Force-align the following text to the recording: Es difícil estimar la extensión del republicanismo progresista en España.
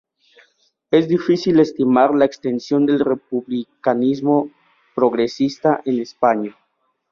Es 0.89 1.07
difícil 1.07 1.59
estimar 1.59 2.15
la 2.15 2.25
extensión 2.25 2.87
del 2.87 3.01
republicanismo 3.01 4.49
progresista 4.95 5.79
en 5.85 5.99
España. 5.99 6.57